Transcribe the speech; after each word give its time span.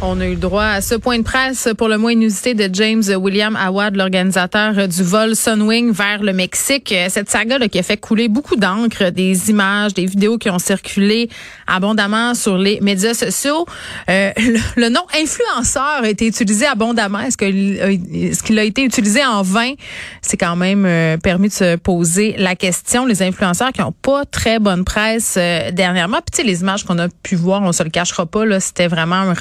On 0.00 0.20
a 0.20 0.28
eu 0.28 0.36
droit 0.36 0.64
à 0.64 0.80
ce 0.80 0.94
point 0.94 1.18
de 1.18 1.24
presse 1.24 1.68
pour 1.76 1.88
le 1.88 1.98
mois 1.98 2.12
inusité 2.12 2.54
de 2.54 2.72
James 2.72 3.02
William 3.18 3.56
Awad, 3.56 3.96
l'organisateur 3.96 4.86
du 4.86 5.02
vol 5.02 5.34
Sunwing 5.34 5.90
vers 5.90 6.22
le 6.22 6.32
Mexique. 6.32 6.94
Cette 7.08 7.28
saga 7.28 7.58
là, 7.58 7.66
qui 7.66 7.80
a 7.80 7.82
fait 7.82 7.96
couler 7.96 8.28
beaucoup 8.28 8.54
d'encre, 8.54 9.10
des 9.10 9.50
images, 9.50 9.94
des 9.94 10.06
vidéos 10.06 10.38
qui 10.38 10.50
ont 10.50 10.60
circulé 10.60 11.28
abondamment 11.66 12.34
sur 12.34 12.56
les 12.56 12.80
médias 12.80 13.12
sociaux. 13.12 13.66
Euh, 14.08 14.30
le, 14.76 14.88
nom 14.88 15.02
influenceur 15.20 16.02
a 16.04 16.08
été 16.08 16.28
utilisé 16.28 16.66
abondamment. 16.66 17.18
Est-ce 17.18 17.36
qu'il 17.36 18.58
a 18.58 18.62
été 18.62 18.84
utilisé 18.84 19.24
en 19.24 19.42
vain? 19.42 19.72
C'est 20.22 20.36
quand 20.36 20.54
même 20.54 20.86
euh, 20.86 21.16
permis 21.16 21.48
de 21.48 21.54
se 21.54 21.74
poser 21.74 22.36
la 22.38 22.54
question. 22.54 23.04
Les 23.04 23.20
influenceurs 23.20 23.72
qui 23.72 23.80
n'ont 23.80 23.90
pas 23.90 24.24
très 24.24 24.60
bonne 24.60 24.84
presse 24.84 25.34
euh, 25.36 25.72
dernièrement. 25.72 26.18
Puis 26.32 26.46
les 26.46 26.60
images 26.60 26.84
qu'on 26.84 26.98
a 27.00 27.08
pu 27.08 27.34
voir, 27.34 27.62
on 27.62 27.72
se 27.72 27.82
le 27.82 27.90
cachera 27.90 28.26
pas, 28.26 28.60
c'était 28.60 28.86
vraiment 28.86 29.16
un 29.16 29.34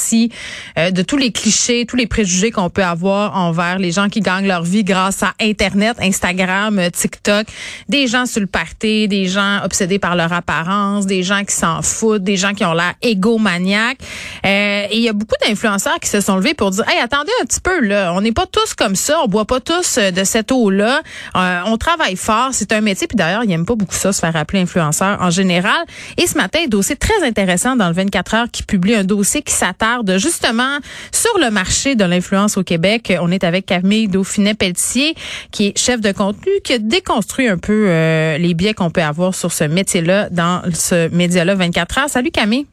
ramassis 0.00 0.30
euh, 0.78 0.90
de 0.90 1.02
tous 1.02 1.16
les 1.16 1.32
clichés, 1.32 1.86
tous 1.86 1.96
les 1.96 2.06
préjugés 2.06 2.50
qu'on 2.50 2.70
peut 2.70 2.84
avoir 2.84 3.36
envers 3.36 3.78
les 3.78 3.92
gens 3.92 4.08
qui 4.08 4.20
gagnent 4.20 4.46
leur 4.46 4.62
vie 4.62 4.84
grâce 4.84 5.22
à 5.22 5.34
Internet, 5.40 5.96
Instagram, 6.00 6.78
euh, 6.78 6.90
TikTok, 6.90 7.46
des 7.88 8.06
gens 8.06 8.26
sur 8.26 8.40
le 8.40 8.46
party, 8.46 9.08
des 9.08 9.26
gens 9.26 9.60
obsédés 9.64 9.98
par 9.98 10.16
leur 10.16 10.32
apparence, 10.32 11.06
des 11.06 11.22
gens 11.22 11.44
qui 11.44 11.54
s'en 11.54 11.82
foutent, 11.82 12.24
des 12.24 12.36
gens 12.36 12.52
qui 12.52 12.64
ont 12.64 12.72
l'air 12.72 12.94
égomaniaques. 13.02 14.00
Euh, 14.44 14.86
et 14.90 14.96
il 14.96 15.02
y 15.02 15.08
a 15.08 15.12
beaucoup 15.12 15.36
d'influenceurs 15.46 15.98
qui 16.00 16.08
se 16.08 16.20
sont 16.20 16.36
levés 16.36 16.54
pour 16.54 16.70
dire, 16.70 16.88
hey, 16.88 16.98
attendez 17.00 17.32
un 17.42 17.44
petit 17.44 17.60
peu, 17.60 17.80
là, 17.80 18.12
on 18.14 18.20
n'est 18.20 18.32
pas 18.32 18.46
tous 18.46 18.74
comme 18.74 18.96
ça, 18.96 19.20
on 19.22 19.28
boit 19.28 19.44
pas 19.44 19.60
tous 19.60 19.98
de 19.98 20.24
cette 20.24 20.52
eau-là, 20.52 21.02
on 21.34 21.76
travaille 21.76 22.16
fort, 22.16 22.50
c'est 22.52 22.72
un 22.72 22.80
métier, 22.80 23.06
puis 23.06 23.16
d'ailleurs, 23.16 23.44
ils 23.44 23.48
n'aiment 23.48 23.66
pas 23.66 23.74
beaucoup 23.74 23.94
ça, 23.94 24.12
se 24.12 24.20
faire 24.20 24.34
appeler 24.36 24.60
influenceur 24.60 25.20
en 25.20 25.30
général. 25.30 25.84
Et 26.16 26.26
ce 26.26 26.36
matin, 26.36 26.60
dossier 26.68 26.96
très 26.96 27.22
intéressant 27.26 27.76
dans 27.76 27.88
le 27.88 27.94
24 27.94 28.34
heures 28.34 28.50
qui 28.50 28.62
publie 28.62 28.94
un 28.94 29.04
dossier 29.04 29.42
qui 29.42 29.52
s'attarde 29.52 29.89
justement 30.16 30.78
sur 31.12 31.38
le 31.38 31.50
marché 31.50 31.94
de 31.94 32.04
l'influence 32.04 32.56
au 32.56 32.62
Québec. 32.62 33.12
On 33.20 33.30
est 33.30 33.44
avec 33.44 33.66
Camille 33.66 34.08
Dauphinet-Pelletier, 34.08 35.14
qui 35.50 35.68
est 35.68 35.78
chef 35.78 36.00
de 36.00 36.12
contenu, 36.12 36.50
qui 36.64 36.74
a 36.74 36.78
déconstruit 36.78 37.48
un 37.48 37.58
peu 37.58 37.86
euh, 37.88 38.38
les 38.38 38.54
biais 38.54 38.74
qu'on 38.74 38.90
peut 38.90 39.02
avoir 39.02 39.34
sur 39.34 39.52
ce 39.52 39.64
métier-là 39.64 40.28
dans 40.30 40.62
ce 40.72 41.08
média-là 41.08 41.54
24 41.54 41.98
heures. 41.98 42.08
Salut 42.08 42.30
Camille. 42.30 42.66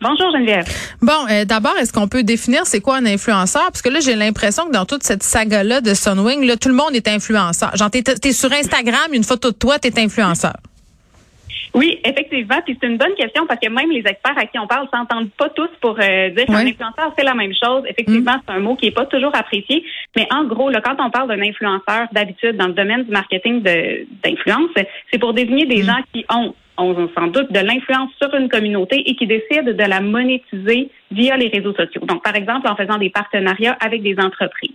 Bonjour 0.00 0.32
Geneviève. 0.32 0.66
Bon, 1.00 1.12
euh, 1.30 1.44
d'abord, 1.44 1.76
est-ce 1.78 1.92
qu'on 1.92 2.08
peut 2.08 2.24
définir 2.24 2.66
c'est 2.66 2.80
quoi 2.80 2.96
un 2.96 3.06
influenceur? 3.06 3.66
Parce 3.66 3.82
que 3.82 3.88
là, 3.88 4.00
j'ai 4.00 4.16
l'impression 4.16 4.66
que 4.66 4.72
dans 4.72 4.84
toute 4.84 5.04
cette 5.04 5.22
saga-là 5.22 5.80
de 5.80 5.94
Sunwing, 5.94 6.44
là, 6.44 6.56
tout 6.56 6.68
le 6.68 6.74
monde 6.74 6.94
est 6.94 7.06
influenceur. 7.06 7.76
Genre, 7.76 7.88
t'es, 7.88 8.02
es 8.24 8.32
sur 8.32 8.52
Instagram, 8.52 9.12
une 9.12 9.22
photo 9.22 9.52
de 9.52 9.56
toi, 9.56 9.78
t'es 9.78 10.00
influenceur. 10.00 10.54
Oui, 11.74 12.00
effectivement. 12.04 12.60
Puis 12.64 12.76
c'est 12.80 12.86
une 12.86 12.98
bonne 12.98 13.14
question 13.14 13.46
parce 13.46 13.60
que 13.60 13.68
même 13.68 13.90
les 13.90 14.00
experts 14.00 14.36
à 14.36 14.46
qui 14.46 14.58
on 14.58 14.66
parle 14.66 14.88
s'entendent 14.92 15.30
pas 15.30 15.48
tous 15.50 15.70
pour 15.80 15.98
euh, 15.98 16.30
dire 16.30 16.46
qu'un 16.46 16.66
influenceur, 16.66 17.12
c'est 17.16 17.24
la 17.24 17.34
même 17.34 17.52
chose. 17.54 17.84
Effectivement, 17.88 18.36
mm. 18.36 18.40
c'est 18.46 18.54
un 18.54 18.60
mot 18.60 18.76
qui 18.76 18.86
est 18.88 18.92
pas 18.92 19.06
toujours 19.06 19.34
apprécié. 19.34 19.84
Mais 20.16 20.26
en 20.30 20.44
gros, 20.44 20.68
là, 20.70 20.80
quand 20.82 20.96
on 20.98 21.10
parle 21.10 21.28
d'un 21.28 21.40
influenceur, 21.40 22.08
d'habitude, 22.12 22.56
dans 22.56 22.66
le 22.66 22.74
domaine 22.74 23.04
du 23.04 23.10
marketing 23.10 23.62
d'influence, 23.62 24.70
c'est 25.10 25.18
pour 25.18 25.32
désigner 25.32 25.66
des 25.66 25.82
mm. 25.82 25.86
gens 25.86 26.02
qui 26.12 26.24
ont 26.30 26.54
ont 26.78 27.08
sans 27.14 27.26
doute 27.26 27.52
de 27.52 27.60
l'influence 27.60 28.10
sur 28.20 28.34
une 28.34 28.48
communauté 28.48 29.02
et 29.06 29.14
qui 29.14 29.26
décident 29.26 29.72
de 29.72 29.88
la 29.88 30.00
monétiser 30.00 30.90
via 31.10 31.36
les 31.36 31.48
réseaux 31.48 31.74
sociaux. 31.74 32.00
Donc, 32.06 32.22
par 32.22 32.34
exemple, 32.34 32.66
en 32.66 32.74
faisant 32.76 32.96
des 32.96 33.10
partenariats 33.10 33.76
avec 33.80 34.02
des 34.02 34.16
entreprises. 34.18 34.72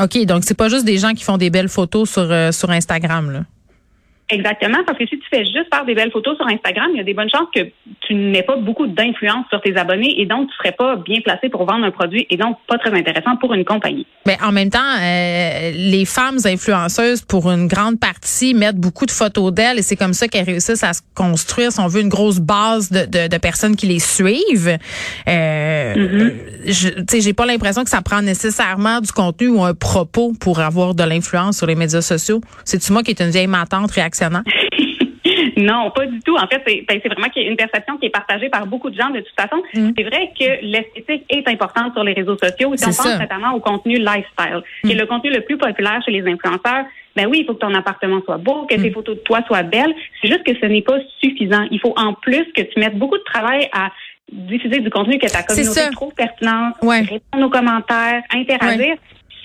OK, 0.00 0.26
donc 0.26 0.44
c'est 0.44 0.56
pas 0.56 0.68
juste 0.68 0.84
des 0.84 0.98
gens 0.98 1.12
qui 1.12 1.24
font 1.24 1.36
des 1.36 1.50
belles 1.50 1.68
photos 1.68 2.10
sur, 2.10 2.30
euh, 2.30 2.52
sur 2.52 2.70
Instagram, 2.70 3.30
là. 3.30 3.40
Exactement, 4.30 4.78
parce 4.86 4.96
que 4.96 5.06
si 5.06 5.18
tu 5.18 5.26
fais 5.28 5.44
juste 5.44 5.66
faire 5.72 5.84
des 5.84 5.94
belles 5.94 6.12
photos 6.12 6.36
sur 6.36 6.46
Instagram, 6.46 6.86
il 6.94 6.98
y 6.98 7.00
a 7.00 7.04
des 7.04 7.14
bonnes 7.14 7.30
chances 7.30 7.48
que 7.54 7.62
tu 8.00 8.14
n'aies 8.14 8.42
pas 8.42 8.56
beaucoup 8.56 8.86
d'influence 8.86 9.46
sur 9.50 9.60
tes 9.60 9.76
abonnés 9.76 10.20
et 10.20 10.26
donc 10.26 10.48
tu 10.48 10.56
serais 10.56 10.72
pas 10.72 10.96
bien 10.96 11.20
placé 11.20 11.48
pour 11.48 11.64
vendre 11.64 11.84
un 11.84 11.90
produit 11.90 12.26
et 12.30 12.36
donc 12.36 12.56
pas 12.68 12.78
très 12.78 12.96
intéressant 12.96 13.36
pour 13.36 13.52
une 13.54 13.64
compagnie. 13.64 14.06
Mais 14.26 14.36
en 14.42 14.52
même 14.52 14.70
temps, 14.70 14.78
euh, 14.78 15.72
les 15.74 16.04
femmes 16.04 16.38
influenceuses, 16.44 17.22
pour 17.22 17.50
une 17.50 17.66
grande 17.66 17.98
partie, 17.98 18.54
mettent 18.54 18.76
beaucoup 18.76 19.06
de 19.06 19.10
photos 19.10 19.52
d'elles 19.52 19.78
et 19.78 19.82
c'est 19.82 19.96
comme 19.96 20.12
ça 20.12 20.28
qu'elles 20.28 20.44
réussissent 20.44 20.84
à 20.84 20.92
se 20.92 21.02
construire, 21.14 21.72
si 21.72 21.80
on 21.80 21.88
veut, 21.88 22.00
une 22.00 22.08
grosse 22.08 22.38
base 22.38 22.90
de, 22.90 23.06
de, 23.06 23.28
de 23.28 23.38
personnes 23.38 23.74
qui 23.74 23.86
les 23.86 23.98
suivent. 23.98 24.78
Euh, 25.28 26.30
je, 26.66 26.88
j'ai 27.20 27.32
pas 27.32 27.46
l'impression 27.46 27.82
que 27.82 27.90
ça 27.90 28.02
prend 28.02 28.22
nécessairement 28.22 29.00
du 29.00 29.10
contenu 29.12 29.48
ou 29.48 29.64
un 29.64 29.74
propos 29.74 30.32
pour 30.38 30.60
avoir 30.60 30.94
de 30.94 31.02
l'influence 31.02 31.58
sur 31.58 31.66
les 31.66 31.74
médias 31.74 32.00
sociaux. 32.00 32.40
C'est-tu 32.64 32.92
moi 32.92 33.02
qui 33.02 33.10
est 33.10 33.20
une 33.20 33.30
vieille 33.30 33.46
matante 33.46 33.90
non, 35.56 35.90
pas 35.90 36.06
du 36.06 36.20
tout. 36.20 36.36
En 36.36 36.46
fait, 36.46 36.62
c'est 36.66 36.84
ben, 36.88 37.00
vraiment 37.04 37.28
une 37.36 37.56
perception 37.56 37.96
qui 37.98 38.06
est 38.06 38.10
partagée 38.10 38.48
par 38.48 38.66
beaucoup 38.66 38.90
de 38.90 38.96
gens 38.96 39.10
de 39.10 39.20
toute 39.20 39.38
façon. 39.38 39.62
Mm. 39.74 39.90
C'est 39.96 40.04
vrai 40.04 40.32
que 40.38 40.64
l'esthétique 40.64 41.24
est 41.28 41.46
importante 41.48 41.92
sur 41.92 42.04
les 42.04 42.12
réseaux 42.12 42.36
sociaux. 42.36 42.72
Si 42.76 42.84
on 42.84 42.92
pense 42.92 43.18
notamment 43.18 43.52
au 43.54 43.60
contenu 43.60 43.96
lifestyle, 43.98 44.62
qui 44.84 44.92
est 44.92 44.94
mm. 44.94 44.98
le 44.98 45.06
contenu 45.06 45.30
le 45.30 45.40
plus 45.42 45.58
populaire 45.58 46.02
chez 46.04 46.12
les 46.12 46.22
influenceurs, 46.22 46.84
ben 47.16 47.26
oui, 47.26 47.40
il 47.40 47.46
faut 47.46 47.54
que 47.54 47.60
ton 47.60 47.74
appartement 47.74 48.20
soit 48.24 48.38
beau, 48.38 48.66
que 48.66 48.74
tes 48.74 48.90
mm. 48.90 48.94
photos 48.94 49.16
de 49.16 49.20
toi 49.22 49.40
soient 49.46 49.62
belles. 49.62 49.94
C'est 50.20 50.28
juste 50.28 50.44
que 50.44 50.54
ce 50.54 50.66
n'est 50.66 50.82
pas 50.82 50.98
suffisant. 51.20 51.66
Il 51.70 51.80
faut 51.80 51.94
en 51.96 52.14
plus 52.14 52.46
que 52.54 52.62
tu 52.62 52.78
mettes 52.78 52.98
beaucoup 52.98 53.18
de 53.18 53.24
travail 53.24 53.68
à 53.72 53.90
diffuser 54.32 54.80
du 54.80 54.90
contenu 54.90 55.18
que 55.18 55.26
ta 55.26 55.42
communauté 55.42 55.80
trouve 55.92 56.14
pertinent, 56.14 56.72
répondre 56.82 57.46
aux 57.46 57.50
commentaires, 57.50 58.22
interagir 58.32 58.96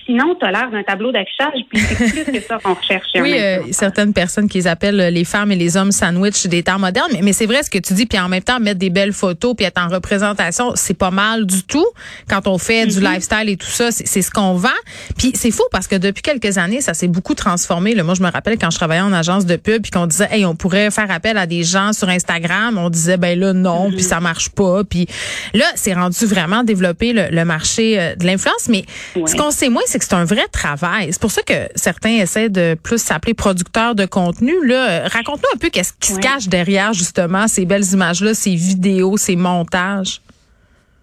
sinon, 0.05 0.35
tu 0.39 0.45
as 0.45 0.51
l'air 0.51 0.69
d'un 0.71 0.83
tableau 0.83 1.11
d'affichage, 1.11 1.61
puis 1.69 1.79
c'est 1.79 2.23
plus 2.23 2.31
que 2.31 2.41
ça 2.41 2.57
qu'on 2.63 2.73
recherche. 2.73 3.07
Oui, 3.15 3.33
euh, 3.37 3.59
certaines 3.71 4.13
personnes 4.13 4.47
qui 4.47 4.67
appellent 4.67 4.99
euh, 4.99 5.09
les 5.09 5.23
femmes 5.23 5.51
et 5.51 5.55
les 5.55 5.77
hommes 5.77 5.91
sandwich 5.91 6.45
des 6.47 6.63
temps 6.63 6.79
modernes, 6.79 7.09
mais, 7.13 7.21
mais 7.21 7.33
c'est 7.33 7.45
vrai 7.45 7.63
ce 7.63 7.69
que 7.69 7.79
tu 7.79 7.93
dis, 7.93 8.05
puis 8.05 8.19
en 8.19 8.29
même 8.29 8.43
temps, 8.43 8.59
mettre 8.59 8.79
des 8.79 8.89
belles 8.89 9.13
photos, 9.13 9.55
puis 9.55 9.65
être 9.65 9.81
en 9.81 9.87
représentation, 9.87 10.73
c'est 10.75 10.93
pas 10.93 11.11
mal 11.11 11.45
du 11.45 11.63
tout. 11.63 11.85
Quand 12.29 12.47
on 12.47 12.57
fait 12.57 12.85
du 12.85 12.99
mm-hmm. 12.99 13.13
lifestyle 13.13 13.49
et 13.49 13.57
tout 13.57 13.67
ça, 13.67 13.91
c'est 13.91 14.21
ce 14.21 14.31
qu'on 14.31 14.53
vend. 14.53 14.69
Puis 15.17 15.31
c'est 15.35 15.51
fou 15.51 15.63
parce 15.71 15.87
que 15.87 15.95
depuis 15.95 16.21
quelques 16.21 16.57
années, 16.57 16.81
ça 16.81 16.93
s'est 16.93 17.07
beaucoup 17.07 17.33
transformé. 17.33 17.95
Là, 17.95 18.03
moi, 18.03 18.13
je 18.13 18.21
me 18.21 18.29
rappelle 18.29 18.57
quand 18.57 18.71
je 18.71 18.77
travaillais 18.77 19.01
en 19.01 19.13
agence 19.13 19.45
de 19.45 19.55
pub, 19.55 19.81
puis 19.81 19.91
qu'on 19.91 20.07
disait, 20.07 20.27
hey, 20.31 20.45
on 20.45 20.55
pourrait 20.55 20.91
faire 20.91 21.09
appel 21.09 21.37
à 21.37 21.47
des 21.47 21.63
gens 21.63 21.93
sur 21.93 22.09
Instagram, 22.09 22.77
on 22.77 22.89
disait, 22.89 23.17
ben 23.17 23.37
là, 23.39 23.53
non, 23.53 23.89
puis 23.89 23.99
mm-hmm. 23.99 24.07
ça 24.07 24.19
marche 24.19 24.49
pas. 24.49 24.83
Puis 24.83 25.07
là, 25.53 25.65
c'est 25.75 25.93
rendu 25.93 26.25
vraiment 26.25 26.63
développer 26.63 27.13
le, 27.13 27.45
marché 27.45 27.99
euh, 27.99 28.15
de 28.15 28.25
l'influence. 28.25 28.67
Mais 28.69 28.85
ce 29.15 29.35
qu'on 29.35 29.51
sait 29.51 29.69
moins, 29.69 29.83
c'est 29.95 29.99
que 29.99 30.05
c'est 30.05 30.15
un 30.15 30.25
vrai 30.25 30.47
travail. 30.51 31.07
C'est 31.13 31.21
pour 31.21 31.31
ça 31.31 31.41
que 31.41 31.69
certains 31.75 32.17
essaient 32.17 32.49
de 32.49 32.75
plus 32.75 33.01
s'appeler 33.01 33.33
producteurs 33.33 33.95
de 33.95 34.05
contenu. 34.05 34.51
Là, 34.67 35.07
raconte-nous 35.07 35.49
un 35.55 35.57
peu 35.57 35.69
qu'est-ce 35.69 35.93
qui 35.93 36.11
se 36.11 36.19
cache 36.19 36.47
derrière 36.49 36.91
justement 36.91 37.47
ces 37.47 37.65
belles 37.65 37.85
images-là, 37.93 38.33
ces 38.33 38.55
vidéos, 38.55 39.15
ces 39.15 39.37
montages. 39.37 40.19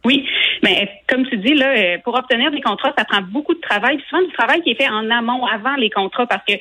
Oui, 0.04 0.26
mais 0.62 0.90
comme 1.08 1.26
tu 1.26 1.38
dis, 1.38 1.54
là, 1.54 1.68
euh, 1.68 1.98
pour 2.04 2.14
obtenir 2.14 2.50
des 2.50 2.60
contrats, 2.60 2.92
ça 2.98 3.04
prend 3.06 3.22
beaucoup 3.22 3.54
de 3.54 3.60
travail. 3.60 3.98
souvent 4.10 4.22
du 4.22 4.32
travail 4.32 4.60
qui 4.62 4.72
est 4.72 4.74
fait 4.74 4.90
en 4.90 5.10
amont, 5.10 5.46
avant 5.46 5.74
les 5.76 5.88
contrats, 5.88 6.26
parce 6.26 6.44
que 6.46 6.54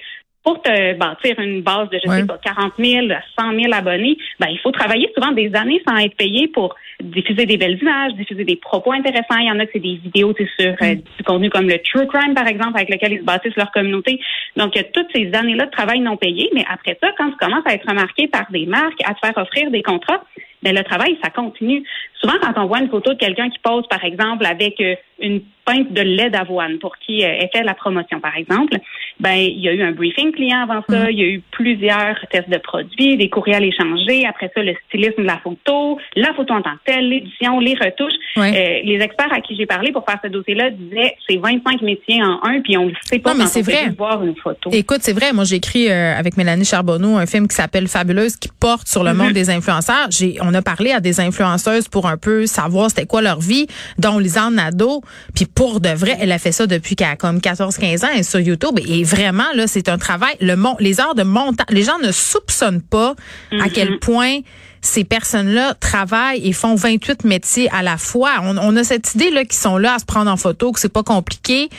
pour 0.43 0.61
te 0.61 0.93
bâtir 0.93 1.39
une 1.39 1.61
base 1.61 1.89
de, 1.89 1.99
je 2.03 2.09
sais 2.09 2.25
pas, 2.25 2.39
40 2.43 2.73
000, 2.79 3.07
100 3.39 3.59
000 3.59 3.73
abonnés, 3.73 4.17
ben, 4.39 4.47
il 4.49 4.59
faut 4.59 4.71
travailler 4.71 5.11
souvent 5.15 5.31
des 5.31 5.51
années 5.53 5.81
sans 5.87 5.97
être 5.97 6.15
payé 6.15 6.47
pour 6.47 6.75
diffuser 7.01 7.45
des 7.45 7.57
belles 7.57 7.77
images, 7.79 8.13
diffuser 8.13 8.43
des 8.43 8.55
propos 8.55 8.91
intéressants. 8.91 9.37
Il 9.39 9.47
y 9.47 9.51
en 9.51 9.59
a 9.59 9.65
que 9.65 9.71
c'est 9.73 9.79
des 9.79 9.97
vidéos 9.97 10.33
sur 10.35 10.73
euh, 10.81 10.95
mm. 10.95 11.01
du 11.17 11.23
contenu 11.25 11.49
comme 11.49 11.67
le 11.67 11.77
True 11.79 12.07
Crime, 12.07 12.33
par 12.33 12.47
exemple, 12.47 12.75
avec 12.75 12.89
lequel 12.89 13.13
ils 13.13 13.19
se 13.19 13.23
bâtissent 13.23 13.55
leur 13.55 13.71
communauté. 13.71 14.19
Donc, 14.55 14.75
il 14.75 14.79
y 14.79 14.81
a 14.81 14.85
toutes 14.85 15.09
ces 15.13 15.31
années-là 15.33 15.65
de 15.67 15.71
travail 15.71 15.99
non 15.99 16.17
payé. 16.17 16.49
Mais 16.53 16.65
après 16.69 16.97
ça, 17.01 17.09
quand 17.17 17.29
tu 17.29 17.37
commences 17.37 17.65
à 17.65 17.73
être 17.73 17.87
remarqué 17.87 18.27
par 18.27 18.45
des 18.51 18.65
marques, 18.65 19.01
à 19.05 19.13
te 19.13 19.19
faire 19.19 19.37
offrir 19.37 19.69
des 19.69 19.83
contrats, 19.83 20.23
ben, 20.63 20.75
le 20.75 20.83
travail, 20.83 21.17
ça 21.23 21.29
continue. 21.29 21.83
Souvent, 22.21 22.35
quand 22.41 22.53
on 22.61 22.67
voit 22.67 22.79
une 22.79 22.89
photo 22.89 23.13
de 23.13 23.17
quelqu'un 23.17 23.49
qui 23.49 23.59
pose, 23.59 23.87
par 23.87 24.03
exemple, 24.03 24.45
avec 24.45 24.79
euh, 24.79 24.95
une 25.19 25.41
pinte 25.65 25.91
de 25.91 26.01
lait 26.01 26.29
d'avoine 26.29 26.79
pour 26.79 26.97
qui 26.97 27.23
euh, 27.23 27.39
était 27.39 27.63
la 27.63 27.73
promotion, 27.73 28.19
par 28.19 28.35
exemple, 28.35 28.77
ben 29.19 29.35
il 29.35 29.59
y 29.59 29.69
a 29.69 29.73
eu 29.73 29.83
un 29.83 29.91
briefing 29.91 30.31
client 30.31 30.63
avant 30.63 30.83
ça, 30.89 31.05
mm. 31.05 31.11
il 31.11 31.19
y 31.19 31.21
a 31.21 31.27
eu 31.27 31.41
plusieurs 31.51 32.15
tests 32.31 32.49
de 32.49 32.57
produits, 32.57 33.17
des 33.17 33.29
courriels 33.29 33.63
échangés, 33.63 34.25
après 34.27 34.51
ça 34.55 34.63
le 34.63 34.73
stylisme 34.87 35.21
de 35.21 35.27
la 35.27 35.37
photo, 35.37 35.99
la 36.15 36.33
photo 36.33 36.53
en 36.53 36.61
tant 36.61 36.73
que 36.73 36.91
telle, 36.91 37.09
l'édition, 37.09 37.59
les 37.59 37.73
retouches. 37.73 38.13
Euh, 38.37 38.41
les 38.83 38.99
experts 39.01 39.31
à 39.31 39.41
qui 39.41 39.55
j'ai 39.55 39.65
parlé 39.65 39.91
pour 39.91 40.05
faire 40.05 40.19
ce 40.23 40.29
dossier-là 40.29 40.71
disaient 40.71 41.15
c'est 41.27 41.37
25 41.37 41.81
métiers 41.81 42.23
en 42.23 42.39
un, 42.43 42.61
puis 42.61 42.77
on 42.77 42.85
ne 42.85 42.93
sait 43.03 43.19
pas 43.19 43.33
non, 43.33 43.45
mais 43.55 43.61
vrai. 43.61 43.89
voir 43.97 44.23
une 44.23 44.35
photo. 44.35 44.69
Écoute, 44.71 44.99
c'est 45.01 45.13
vrai, 45.13 45.33
moi 45.33 45.43
j'ai 45.43 45.57
écrit 45.57 45.89
euh, 45.89 46.17
avec 46.17 46.37
Mélanie 46.37 46.65
Charbonneau 46.65 47.17
un 47.17 47.25
film 47.25 47.47
qui 47.47 47.55
s'appelle 47.55 47.87
Fabuleuse 47.87 48.37
qui 48.37 48.49
porte 48.59 48.87
sur 48.87 49.03
le 49.03 49.11
mm-hmm. 49.11 49.15
monde 49.15 49.33
des 49.33 49.49
influenceurs. 49.49 50.07
J'ai 50.09 50.37
on 50.41 50.50
a 50.53 50.61
parlé 50.61 50.91
à 50.91 50.99
des 50.99 51.19
influenceuses 51.19 51.87
pour 51.87 52.07
un 52.07 52.17
peu 52.17 52.45
savoir 52.45 52.89
c'était 52.89 53.05
quoi 53.05 53.21
leur 53.21 53.39
vie, 53.39 53.67
dont 53.97 54.19
Lisanne 54.19 54.55
Nadeau, 54.55 55.01
puis 55.33 55.45
pour 55.45 55.79
de 55.79 55.89
vrai, 55.89 56.17
elle 56.19 56.31
a 56.31 56.39
fait 56.39 56.51
ça 56.51 56.67
depuis 56.67 56.95
qu'elle 56.95 57.09
a 57.09 57.15
comme 57.15 57.39
14-15 57.39 58.05
ans 58.05 58.23
sur 58.23 58.39
YouTube. 58.39 58.79
Et 58.87 59.03
vraiment, 59.03 59.51
là, 59.55 59.67
c'est 59.67 59.89
un 59.89 59.97
travail. 59.97 60.35
Le 60.39 60.55
les 60.79 61.01
heures 61.01 61.15
de 61.15 61.23
montage, 61.23 61.65
les 61.69 61.83
gens 61.83 61.97
ne 61.99 62.11
soupçonnent 62.11 62.81
pas 62.81 63.15
à 63.59 63.69
quel 63.69 63.93
mm-hmm. 63.93 63.99
point 63.99 64.39
ces 64.81 65.03
personnes-là 65.03 65.75
travaillent 65.75 66.47
et 66.47 66.53
font 66.53 66.75
28 66.75 67.23
métiers 67.23 67.69
à 67.71 67.83
la 67.83 67.97
fois. 67.97 68.31
On, 68.43 68.75
a 68.75 68.83
cette 68.83 69.13
idée 69.15 69.29
là 69.29 69.43
qu'ils 69.43 69.59
sont 69.59 69.77
là 69.77 69.95
à 69.95 69.99
se 69.99 70.05
prendre 70.05 70.29
en 70.29 70.37
photo, 70.37 70.71
que 70.71 70.79
c'est 70.79 70.91
pas 70.91 71.03
compliqué, 71.03 71.69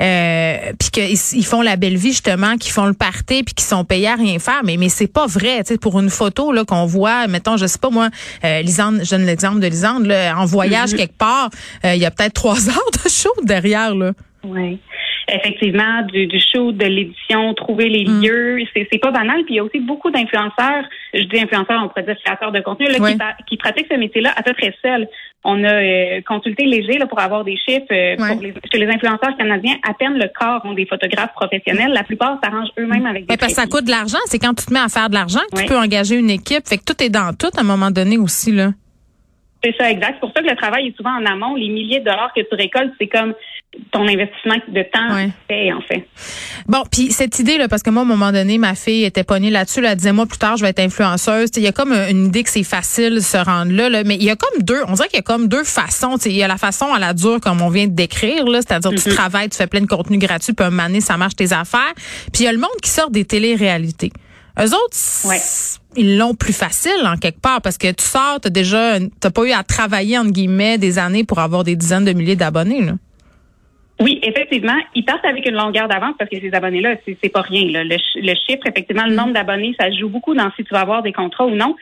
euh, 0.00 0.56
puis 0.78 0.90
qu'ils 0.90 1.38
ils 1.38 1.46
font 1.46 1.62
la 1.62 1.76
belle 1.76 1.96
vie 1.96 2.12
justement, 2.12 2.56
qu'ils 2.56 2.72
font 2.72 2.86
le 2.86 2.92
party, 2.92 3.42
puis 3.42 3.54
qu'ils 3.54 3.66
sont 3.66 3.84
payés 3.84 4.08
à 4.08 4.14
rien 4.14 4.38
faire. 4.38 4.60
Mais 4.64 4.76
mais 4.76 4.88
c'est 4.88 5.06
pas 5.06 5.26
vrai. 5.26 5.58
Tu 5.58 5.74
sais, 5.74 5.78
pour 5.78 5.98
une 5.98 6.10
photo 6.10 6.52
là 6.52 6.64
qu'on 6.64 6.86
voit, 6.86 7.26
mettons, 7.26 7.56
je 7.56 7.66
sais 7.66 7.78
pas 7.78 7.90
moi, 7.90 8.10
euh, 8.44 8.62
Lisande, 8.62 9.00
je 9.02 9.10
donne 9.10 9.24
l'exemple 9.24 9.60
de 9.60 9.66
Lisande, 9.66 10.06
là, 10.06 10.36
en 10.36 10.44
voyage 10.44 10.90
mm-hmm. 10.90 10.96
quelque 10.96 11.18
part, 11.18 11.50
euh, 11.84 11.94
il 11.94 12.00
y 12.00 12.06
a 12.06 12.10
peut-être 12.10 12.34
trois 12.34 12.68
heures 12.68 12.90
de 13.04 13.08
show 13.08 13.32
derrière 13.42 13.94
là. 13.94 14.12
Oui 14.44 14.80
effectivement 15.34 16.02
du, 16.02 16.26
du 16.26 16.38
show, 16.38 16.72
de 16.72 16.84
l'édition, 16.84 17.54
trouver 17.54 17.88
les 17.88 18.04
mm. 18.04 18.22
lieux, 18.22 18.58
c'est 18.74 18.98
pas 18.98 19.10
banal. 19.10 19.44
Puis 19.44 19.54
il 19.54 19.56
y 19.56 19.58
a 19.60 19.64
aussi 19.64 19.80
beaucoup 19.80 20.10
d'influenceurs, 20.10 20.84
je 21.14 21.22
dis 21.24 21.40
influenceurs, 21.40 21.82
on 21.82 21.88
pourrait 21.88 22.04
dire 22.04 22.16
créateurs 22.24 22.52
de 22.52 22.60
contenu, 22.60 22.86
là, 22.86 22.98
qui, 22.98 23.44
qui, 23.46 23.56
pratiquent 23.56 23.88
ce 23.90 23.96
métier-là 23.96 24.32
à 24.36 24.42
peu 24.42 24.52
près 24.52 24.74
seuls. 24.82 25.08
On 25.42 25.64
a 25.64 25.72
euh, 25.72 26.20
consulté 26.26 26.66
Léger 26.66 26.98
là, 26.98 27.06
pour 27.06 27.18
avoir 27.18 27.44
des 27.44 27.56
chiffres. 27.56 27.86
Euh, 27.90 28.16
pour 28.16 28.42
les, 28.42 28.52
chez 28.70 28.78
les 28.78 28.88
influenceurs 28.88 29.36
canadiens, 29.38 29.76
à 29.88 29.94
peine 29.94 30.18
le 30.18 30.28
corps 30.38 30.60
ont 30.64 30.74
des 30.74 30.86
photographes 30.86 31.32
professionnels. 31.32 31.92
La 31.92 32.04
plupart 32.04 32.38
s'arrangent 32.42 32.72
eux-mêmes 32.78 33.06
avec 33.06 33.26
des 33.26 33.36
parce 33.36 33.54
que 33.54 33.60
ça 33.60 33.66
coûte 33.66 33.84
de 33.84 33.90
l'argent. 33.90 34.18
C'est 34.26 34.38
quand 34.38 34.54
tu 34.54 34.66
te 34.66 34.72
mets 34.72 34.80
à 34.80 34.88
faire 34.88 35.08
de 35.08 35.14
l'argent 35.14 35.40
que 35.52 35.60
tu 35.60 35.66
peux 35.66 35.78
engager 35.78 36.16
une 36.16 36.30
équipe. 36.30 36.66
Fait 36.66 36.76
que 36.76 36.84
tout 36.84 37.02
est 37.02 37.08
dans 37.08 37.32
tout 37.34 37.50
à 37.56 37.60
un 37.60 37.64
moment 37.64 37.90
donné 37.90 38.18
aussi. 38.18 38.52
là. 38.52 38.70
C'est 39.62 39.74
ça, 39.78 39.90
exact. 39.90 40.14
C'est 40.14 40.20
pour 40.20 40.32
ça 40.34 40.42
que 40.42 40.48
le 40.48 40.56
travail 40.56 40.88
est 40.88 40.96
souvent 40.96 41.14
en 41.14 41.24
amont. 41.26 41.54
Les 41.54 41.68
milliers 41.68 42.00
de 42.00 42.04
dollars 42.04 42.32
que 42.34 42.40
tu 42.40 42.54
récoltes, 42.54 42.92
c'est 42.98 43.08
comme 43.08 43.34
ton 43.92 44.02
investissement 44.02 44.56
de 44.68 44.82
temps 44.82 45.30
fait, 45.48 45.72
en 45.72 45.80
fait. 45.80 46.06
Bon, 46.66 46.82
puis 46.90 47.12
cette 47.12 47.38
idée-là, 47.38 47.68
parce 47.68 47.82
que 47.82 47.90
moi, 47.90 48.02
à 48.02 48.04
un 48.04 48.08
moment 48.08 48.32
donné, 48.32 48.58
ma 48.58 48.74
fille 48.74 49.04
était 49.04 49.22
pognée 49.22 49.50
là-dessus. 49.50 49.84
Elle 49.84 49.96
disait, 49.96 50.12
moi, 50.12 50.26
plus 50.26 50.38
tard, 50.38 50.56
je 50.56 50.62
vais 50.62 50.70
être 50.70 50.80
influenceuse. 50.80 51.50
Il 51.56 51.62
y 51.62 51.68
a 51.68 51.72
comme 51.72 51.92
une 51.92 52.26
idée 52.26 52.42
que 52.42 52.50
c'est 52.50 52.64
facile 52.64 53.16
de 53.16 53.20
se 53.20 53.36
rendre 53.36 53.72
là, 53.72 54.02
mais 54.04 54.16
il 54.16 54.24
y 54.24 54.30
a 54.30 54.36
comme 54.36 54.62
deux, 54.62 54.82
on 54.88 54.94
dirait 54.94 55.08
qu'il 55.08 55.18
y 55.18 55.20
a 55.20 55.22
comme 55.22 55.46
deux 55.46 55.64
façons. 55.64 56.16
Il 56.24 56.32
y 56.32 56.42
a 56.42 56.48
la 56.48 56.58
façon 56.58 56.92
à 56.92 56.98
la 56.98 57.14
dure, 57.14 57.40
comme 57.40 57.62
on 57.62 57.70
vient 57.70 57.86
de 57.86 57.94
décrire, 57.94 58.44
là, 58.46 58.60
c'est-à-dire 58.60 58.90
tu 58.90 58.96
mm-hmm. 58.96 59.14
travailles, 59.14 59.48
tu 59.48 59.56
fais 59.56 59.66
plein 59.66 59.80
de 59.80 59.86
contenu 59.86 60.18
gratuit, 60.18 60.52
puis 60.52 60.66
un 60.66 60.70
moment 60.70 61.00
ça 61.00 61.16
marche 61.16 61.36
tes 61.36 61.52
affaires. 61.52 61.94
Puis 62.32 62.42
il 62.42 62.44
y 62.44 62.48
a 62.48 62.52
le 62.52 62.58
monde 62.58 62.70
qui 62.82 62.90
sort 62.90 63.10
des 63.10 63.24
téléréalités. 63.24 64.10
Eux 64.58 64.74
autres, 64.74 64.96
ils 65.96 66.18
l'ont 66.18 66.34
plus 66.34 66.52
facile 66.52 67.06
en 67.06 67.16
quelque 67.16 67.40
part 67.40 67.62
parce 67.62 67.78
que 67.78 67.90
tu 67.92 68.04
sors, 68.04 68.40
t'as 68.40 68.50
déjà, 68.50 68.98
t'as 69.20 69.30
pas 69.30 69.44
eu 69.44 69.52
à 69.52 69.62
travailler 69.62 70.18
entre 70.18 70.32
guillemets 70.32 70.76
des 70.76 70.98
années 70.98 71.24
pour 71.24 71.38
avoir 71.38 71.64
des 71.64 71.76
dizaines 71.76 72.04
de 72.04 72.12
milliers 72.12 72.36
d'abonnés. 72.36 72.82
Là. 72.82 72.92
Oui, 74.00 74.18
effectivement, 74.22 74.78
ils 74.94 75.04
partent 75.04 75.24
avec 75.26 75.46
une 75.46 75.56
longueur 75.56 75.86
d'avance 75.86 76.14
parce 76.18 76.30
que 76.30 76.40
ces 76.40 76.52
abonnés-là, 76.52 76.96
c'est 77.06 77.28
pas 77.28 77.42
rien. 77.42 77.70
Là. 77.70 77.84
Le, 77.84 78.34
chiffre, 78.34 78.66
effectivement, 78.66 79.04
le 79.06 79.14
nombre 79.14 79.34
d'abonnés, 79.34 79.74
ça 79.78 79.90
joue 79.90 80.08
beaucoup 80.08 80.34
dans 80.34 80.50
si 80.56 80.64
tu 80.64 80.72
vas 80.72 80.80
avoir 80.80 81.02
des 81.02 81.12
contrats 81.12 81.44
ou 81.44 81.54
non. 81.54 81.76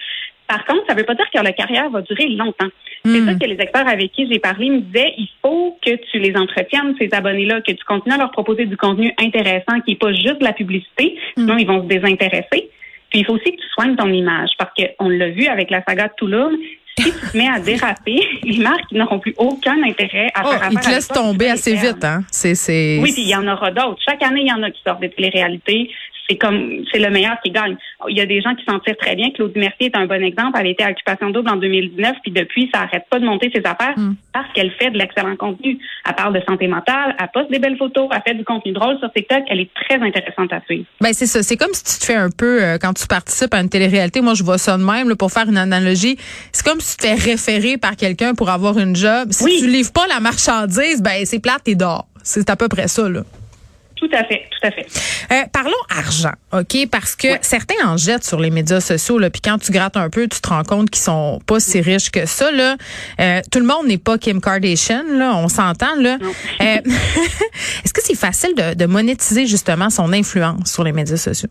Par 0.48 0.64
contre, 0.64 0.84
ça 0.88 0.94
ne 0.94 0.98
veut 0.98 1.04
pas 1.04 1.14
dire 1.14 1.30
que 1.32 1.38
la 1.38 1.52
carrière 1.52 1.90
va 1.90 2.02
durer 2.02 2.28
longtemps. 2.28 2.68
C'est 3.04 3.24
ça 3.24 3.32
hmm. 3.32 3.38
que 3.38 3.46
les 3.46 3.60
experts 3.60 3.86
avec 3.86 4.10
qui 4.12 4.26
j'ai 4.28 4.40
parlé 4.40 4.70
me 4.70 4.80
disaient, 4.80 5.14
il 5.16 5.28
faut 5.42 5.78
que 5.84 5.94
tu 6.10 6.18
les 6.18 6.34
entretiennes, 6.36 6.94
ces 6.98 7.10
abonnés-là, 7.12 7.60
que 7.60 7.72
tu 7.72 7.84
continues 7.84 8.14
à 8.14 8.18
leur 8.18 8.32
proposer 8.32 8.66
du 8.66 8.76
contenu 8.76 9.12
intéressant 9.18 9.80
qui 9.84 9.92
n'est 9.92 9.98
pas 9.98 10.12
juste 10.12 10.40
de 10.40 10.44
la 10.44 10.54
publicité, 10.54 11.16
hmm. 11.36 11.42
sinon 11.42 11.56
ils 11.58 11.66
vont 11.66 11.82
se 11.82 11.86
désintéresser. 11.86 12.70
Puis 13.10 13.20
il 13.20 13.24
faut 13.24 13.34
aussi 13.34 13.52
que 13.52 13.60
tu 13.60 13.68
soignes 13.74 13.96
ton 13.96 14.12
image 14.12 14.50
parce 14.58 14.72
qu'on 14.74 15.08
l'a 15.08 15.28
vu 15.30 15.46
avec 15.46 15.70
la 15.70 15.82
saga 15.86 16.08
de 16.08 16.14
Toulouse, 16.16 16.58
si 17.02 17.12
tu 17.12 17.30
te 17.32 17.36
mets 17.36 17.48
à 17.48 17.58
déraper, 17.58 18.20
les 18.42 18.58
marques 18.58 18.92
n'auront 18.92 19.18
plus 19.18 19.34
aucun 19.36 19.82
intérêt 19.82 20.28
à 20.34 20.42
oh, 20.44 20.50
faire 20.50 20.68
Ils 20.70 20.80
te 20.80 20.88
laissent 20.88 21.08
tomber 21.08 21.50
assez 21.50 21.74
vite, 21.74 22.04
hein? 22.04 22.22
C'est, 22.30 22.98
Oui, 23.00 23.12
puis 23.12 23.22
il 23.22 23.28
y 23.28 23.36
en 23.36 23.46
aura 23.46 23.70
d'autres. 23.70 24.00
Chaque 24.04 24.22
année, 24.22 24.42
il 24.42 24.48
y 24.48 24.52
en 24.52 24.62
a 24.62 24.70
qui 24.70 24.80
sortent 24.84 25.00
des 25.00 25.10
télé-réalités 25.10 25.90
c'est 26.28 26.36
comme 26.36 26.84
c'est 26.92 26.98
le 26.98 27.10
meilleur 27.10 27.36
qui 27.44 27.50
gagne. 27.50 27.76
Il 28.08 28.16
y 28.16 28.20
a 28.20 28.26
des 28.26 28.40
gens 28.40 28.54
qui 28.54 28.64
s'en 28.64 28.78
tirent 28.80 28.96
très 28.96 29.16
bien. 29.16 29.30
Claude 29.30 29.56
Mercier 29.56 29.86
est 29.86 29.96
un 29.96 30.06
bon 30.06 30.22
exemple. 30.22 30.58
Elle 30.60 30.68
était 30.68 30.84
à 30.84 30.90
Occupation 30.90 31.30
Double 31.30 31.48
en 31.48 31.56
2019, 31.56 32.16
puis 32.22 32.32
depuis, 32.32 32.70
ça 32.72 32.82
arrête 32.82 33.04
pas 33.10 33.18
de 33.18 33.24
monter 33.24 33.50
ses 33.54 33.62
affaires 33.64 33.94
hmm. 33.96 34.14
parce 34.32 34.46
qu'elle 34.52 34.70
fait 34.72 34.90
de 34.90 34.98
l'excellent 34.98 35.36
contenu. 35.36 35.78
Elle 36.06 36.14
parle 36.14 36.34
de 36.34 36.42
santé 36.46 36.68
mentale, 36.68 37.16
elle 37.18 37.28
poste 37.32 37.50
des 37.50 37.58
belles 37.58 37.76
photos, 37.76 38.08
elle 38.12 38.22
fait 38.26 38.34
du 38.34 38.44
contenu 38.44 38.72
drôle 38.72 38.98
sur 38.98 39.10
TikTok. 39.12 39.44
Elle 39.48 39.60
est 39.60 39.70
très 39.74 39.96
intéressante 39.96 40.52
à 40.52 40.60
suivre. 40.66 40.84
Ben 41.00 41.12
c'est 41.12 41.26
ça. 41.26 41.42
C'est 41.42 41.56
comme 41.56 41.72
si 41.72 41.84
tu 41.84 42.00
te 42.00 42.04
fais 42.04 42.16
un 42.16 42.30
peu 42.30 42.62
euh, 42.62 42.78
quand 42.78 42.92
tu 42.92 43.06
participes 43.06 43.54
à 43.54 43.60
une 43.60 43.68
télé-réalité. 43.68 44.20
Moi, 44.20 44.34
je 44.34 44.42
vois 44.42 44.58
ça 44.58 44.76
de 44.76 44.82
même 44.82 45.16
pour 45.16 45.32
faire 45.32 45.48
une 45.48 45.58
analogie. 45.58 46.16
C'est 46.52 46.66
comme 46.66 46.80
si 46.80 46.96
tu 46.96 47.06
te 47.06 47.16
fais 47.16 47.30
référer 47.30 47.78
par 47.78 47.96
quelqu'un 47.96 48.34
pour 48.34 48.50
avoir 48.50 48.78
une 48.78 48.94
job. 48.94 49.28
Si 49.30 49.44
tu 49.60 49.68
livres 49.68 49.92
pas 49.92 50.06
la 50.08 50.20
marchandise, 50.20 51.02
ben 51.02 51.24
c'est 51.24 51.40
plate, 51.40 51.64
t'es 51.64 51.74
dehors. 51.74 52.06
C'est 52.22 52.50
à 52.50 52.56
peu 52.56 52.68
près 52.68 52.88
ça 52.88 53.08
là. 53.08 53.22
Tout 53.98 54.10
à 54.12 54.24
fait, 54.24 54.44
tout 54.50 54.66
à 54.66 54.70
fait. 54.70 54.86
Euh, 55.32 55.44
parlons 55.52 55.72
argent, 55.90 56.32
OK? 56.52 56.88
Parce 56.90 57.16
que 57.16 57.28
certains 57.40 57.84
en 57.84 57.96
jettent 57.96 58.24
sur 58.24 58.38
les 58.38 58.50
médias 58.50 58.80
sociaux, 58.80 59.18
là, 59.18 59.28
puis 59.28 59.40
quand 59.40 59.58
tu 59.58 59.72
grattes 59.72 59.96
un 59.96 60.08
peu, 60.08 60.28
tu 60.28 60.40
te 60.40 60.48
rends 60.48 60.62
compte 60.62 60.90
qu'ils 60.90 61.02
sont 61.02 61.40
pas 61.46 61.58
si 61.58 61.80
riches 61.80 62.10
que 62.10 62.24
ça, 62.24 62.52
là. 62.52 62.76
Euh, 63.20 63.40
tout 63.50 63.58
le 63.58 63.66
monde 63.66 63.86
n'est 63.86 63.98
pas 63.98 64.16
Kim 64.16 64.40
Kardashian, 64.40 65.02
là, 65.08 65.34
on 65.36 65.48
s'entend, 65.48 65.96
là. 65.96 66.16
Euh, 66.20 66.64
est-ce 67.84 67.92
que 67.92 68.02
c'est 68.02 68.16
facile 68.16 68.54
de, 68.54 68.74
de, 68.74 68.86
monétiser 68.86 69.46
justement 69.46 69.90
son 69.90 70.12
influence 70.12 70.72
sur 70.72 70.84
les 70.84 70.92
médias 70.92 71.16
sociaux? 71.16 71.50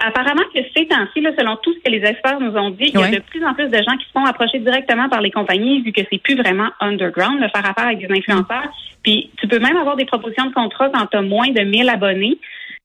Apparemment 0.00 0.42
que 0.54 0.60
ces 0.76 0.86
temps-ci, 0.86 1.26
selon 1.38 1.56
tout 1.56 1.72
ce 1.74 1.78
que 1.80 1.90
les 1.90 2.04
experts 2.04 2.40
nous 2.40 2.56
ont 2.56 2.70
dit, 2.70 2.90
il 2.92 3.00
y 3.00 3.02
a 3.02 3.10
de 3.10 3.20
plus 3.20 3.44
en 3.44 3.54
plus 3.54 3.68
de 3.68 3.76
gens 3.76 3.96
qui 3.96 4.06
se 4.06 4.12
font 4.12 4.24
approcher 4.24 4.58
directement 4.58 5.08
par 5.08 5.20
les 5.20 5.30
compagnies, 5.30 5.82
vu 5.82 5.92
que 5.92 6.00
c'est 6.10 6.18
plus 6.18 6.36
vraiment 6.36 6.68
underground 6.80 7.42
de 7.42 7.48
faire 7.48 7.68
affaire 7.68 7.86
avec 7.86 7.98
des 7.98 8.12
influenceurs. 8.14 8.70
Puis 9.02 9.30
tu 9.36 9.48
peux 9.48 9.58
même 9.58 9.76
avoir 9.76 9.96
des 9.96 10.04
propositions 10.04 10.46
de 10.46 10.54
contrat 10.54 10.88
quand 10.90 11.06
tu 11.06 11.16
as 11.16 11.22
moins 11.22 11.48
de 11.48 11.60
1000 11.62 11.88
abonnés. 11.88 12.38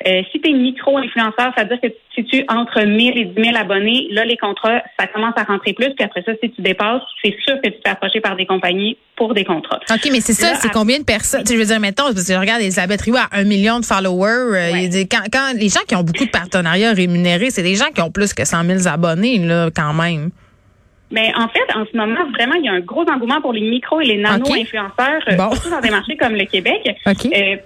Euh, 0.06 0.22
si 0.32 0.40
tu 0.40 0.52
es 0.52 0.54
micro-influenceur, 0.54 1.54
ça 1.58 1.64
veut 1.64 1.70
dire 1.70 1.82
que 1.82 1.88
si 2.14 2.24
tu 2.26 2.44
entre 2.50 2.84
1000 2.84 3.18
et 3.18 3.26
10 3.26 3.44
000 3.44 3.58
abonnés, 3.58 4.08
là, 4.12 4.26
les 4.26 4.38
contrats, 4.38 4.84
ça 5.00 5.08
commence 5.08 5.34
à 5.38 5.44
rentrer 5.44 5.74
plus. 5.74 5.90
Puis 5.96 6.06
après 6.06 6.22
ça, 6.22 6.34
si 6.42 6.52
tu 6.52 6.62
dépasses, 6.62 7.02
c'est 7.24 7.36
sûr 7.44 7.56
que 7.64 7.70
tu 7.70 7.78
te 7.78 7.82
fais 7.84 7.90
approcher 7.90 8.22
par 8.22 8.36
des 8.36 8.46
compagnies 8.46 8.96
pour 9.16 9.34
des 9.34 9.44
contrats. 9.44 9.80
OK, 9.90 10.10
mais 10.12 10.20
c'est 10.20 10.34
ça, 10.34 10.54
c'est 10.54 10.72
combien 10.72 11.00
de 11.00 11.04
personnes? 11.04 11.42
Je 11.50 11.56
veux 11.56 11.66
dire, 11.66 11.80
mettons, 11.80 12.04
parce 12.04 12.28
que 12.28 12.34
je 12.34 12.38
regarde 12.38 12.62
Elisabeth 12.62 13.02
Rioux 13.02 13.18
à 13.18 13.28
un 13.32 13.44
million 13.44 13.80
de 13.80 13.86
followers. 13.86 14.56
Euh, 14.56 15.04
quand, 15.10 15.24
quand, 15.34 15.54
les 15.56 15.70
gens 15.70 15.82
qui 15.88 15.96
ont 15.96 16.04
beaucoup 16.04 16.26
de 16.26 16.32
partenariats 16.32 16.94
rémunérés, 16.94 17.50
c'est 17.50 17.64
des 17.64 17.76
gens 17.76 17.90
qui 17.94 18.02
ont 18.02 18.12
plus 18.12 18.36
que 18.36 18.46
100 18.46 18.66
000 18.66 18.88
abonnés, 18.88 19.40
là, 19.40 19.70
quand 19.76 19.94
même. 19.94 20.30
Mais 21.10 21.32
en 21.36 21.48
fait, 21.48 21.74
en 21.74 21.86
ce 21.86 21.96
moment, 21.96 22.20
vraiment, 22.34 22.56
il 22.56 22.66
y 22.66 22.70
a 22.70 22.74
un 22.74 22.82
gros 22.82 23.06
engouement 23.10 23.42
pour 23.42 23.54
les 23.54 23.62
micros 23.62 24.02
et 24.02 24.06
les 24.06 24.18
nano-influenceurs, 24.18 25.22
euh, 25.30 25.38
surtout 25.54 25.70
dans 25.70 25.80
des 25.80 25.90
marchés 25.90 26.18
comme 26.18 26.36
le 26.36 26.46
Québec. 26.46 26.88
Euh, 27.08 27.58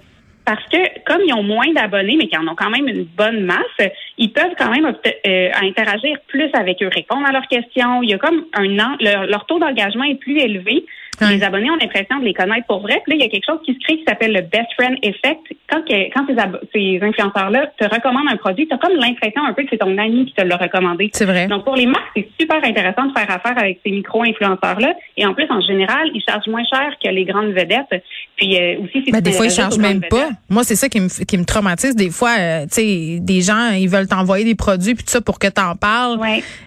parce 0.44 0.64
que 0.68 1.00
comme 1.04 1.22
ils 1.26 1.34
ont 1.34 1.42
moins 1.42 1.72
d'abonnés, 1.72 2.16
mais 2.16 2.28
qu'ils 2.28 2.38
en 2.38 2.48
ont 2.48 2.54
quand 2.54 2.70
même 2.70 2.88
une 2.88 3.04
bonne 3.04 3.44
masse, 3.44 3.90
ils 4.18 4.32
peuvent 4.32 4.54
quand 4.58 4.70
même 4.70 4.86
euh, 4.86 5.50
interagir 5.62 6.18
plus 6.26 6.50
avec 6.54 6.82
eux, 6.82 6.90
répondre 6.92 7.26
à 7.26 7.32
leurs 7.32 7.46
questions. 7.48 8.02
Il 8.02 8.10
y 8.10 8.14
a 8.14 8.18
comme 8.18 8.46
un 8.54 8.78
an, 8.78 8.96
leur 9.00 9.46
taux 9.46 9.58
d'engagement 9.58 10.04
est 10.04 10.16
plus 10.16 10.38
élevé. 10.38 10.84
Les 11.20 11.42
abonnés 11.42 11.70
ont 11.70 11.76
l'impression 11.76 12.18
de 12.18 12.24
les 12.24 12.34
connaître 12.34 12.66
pour 12.66 12.80
vrai. 12.80 13.00
Puis 13.04 13.12
là, 13.12 13.16
il 13.16 13.22
y 13.22 13.26
a 13.26 13.28
quelque 13.28 13.46
chose 13.46 13.60
qui 13.64 13.74
se 13.74 13.78
crée 13.80 13.98
qui 13.98 14.04
s'appelle 14.08 14.32
le 14.32 14.40
best 14.40 14.66
friend 14.76 14.96
effect. 15.02 15.40
Quand, 15.70 15.82
quand 15.86 16.26
ces, 16.26 16.36
ces 16.74 16.98
influenceurs-là 17.02 17.70
te 17.78 17.84
recommandent 17.84 18.28
un 18.30 18.36
produit, 18.36 18.66
tu 18.66 18.74
as 18.74 18.78
comme 18.78 18.96
l'impression 18.96 19.44
un 19.44 19.52
peu 19.52 19.62
que 19.62 19.68
c'est 19.70 19.78
ton 19.78 19.96
ami 19.98 20.26
qui 20.26 20.32
te 20.32 20.42
l'a 20.42 20.56
recommandé. 20.56 21.10
C'est 21.12 21.24
vrai. 21.24 21.46
Donc, 21.46 21.64
pour 21.64 21.76
les 21.76 21.86
marques, 21.86 22.10
c'est 22.16 22.28
super 22.40 22.64
intéressant 22.64 23.06
de 23.06 23.12
faire 23.12 23.30
affaire 23.30 23.56
avec 23.56 23.80
ces 23.84 23.92
micro-influenceurs-là. 23.92 24.94
Et 25.16 25.26
en 25.26 25.34
plus, 25.34 25.46
en 25.50 25.60
général, 25.60 26.10
ils 26.14 26.22
chargent 26.26 26.48
moins 26.48 26.64
cher 26.64 26.92
que 27.02 27.08
les 27.08 27.24
grandes 27.24 27.52
vedettes. 27.52 28.02
Puis 28.36 28.56
euh, 28.56 28.80
aussi, 28.82 29.04
si 29.04 29.12
des 29.12 29.32
fois, 29.32 29.46
ils 29.46 29.52
chargent 29.52 29.78
même 29.78 30.00
pas. 30.00 30.30
Moi, 30.48 30.64
c'est 30.64 30.76
ça 30.76 30.88
qui 30.88 31.00
me, 31.00 31.24
qui 31.24 31.38
me 31.38 31.44
traumatise. 31.44 31.94
Des 31.94 32.10
fois, 32.10 32.34
euh, 32.38 32.62
tu 32.62 32.74
sais, 32.74 33.18
des 33.20 33.42
gens, 33.42 33.70
ils 33.70 33.88
veulent 33.88 34.08
t'envoyer 34.08 34.44
des 34.44 34.54
produits 34.54 34.94
puis 34.94 35.04
tout 35.04 35.10
ça 35.10 35.20
pour 35.20 35.38
que 35.38 35.46
tu 35.46 35.60
en 35.60 35.76
parles 35.76 36.18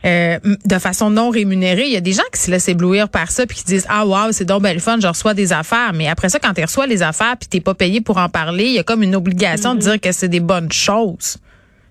euh, 0.06 0.38
de 0.44 0.80
façon 0.80 1.10
non 1.10 1.30
rémunérée. 1.30 1.86
Il 1.86 1.94
y 1.94 1.98
a 1.98 2.02
des 2.02 2.14
gens 2.14 2.24
qui 2.34 2.40
se 2.40 2.52
laissent 2.52 2.70
éblouir 2.70 3.10
par 3.10 3.32
ça 3.32 3.46
puis 3.46 3.58
qui 3.58 3.64
disent 3.66 3.88
ah 3.90 4.06
wow, 4.06 4.32
c'est 4.36 4.46
donc 4.46 4.62
belle 4.62 4.80
fun, 4.80 4.98
je 5.02 5.08
reçois 5.08 5.34
des 5.34 5.54
affaires. 5.54 5.92
Mais 5.94 6.08
après 6.08 6.30
ça, 6.30 6.40
quand 6.40 6.54
tu 6.54 6.62
reçois 6.62 6.88
les 6.88 7.02
affaires 7.02 7.36
puis 7.40 7.48
t'es 7.50 7.62
pas 7.62 7.74
payé 7.74 8.02
pour 8.02 8.18
en 8.18 8.30
parler, 8.30 8.66
il 8.66 8.74
y 8.74 8.80
a 8.80 8.84
comme 8.84 9.04
une 9.04 9.16
obligation 9.16 9.74
de 9.74 9.80
mm-hmm. 9.80 9.84
dire 9.84 10.02
que 10.02 10.12
c'est 10.12 10.30
des 10.30 10.40
bonnes 10.40 10.72
choses. 10.72 11.38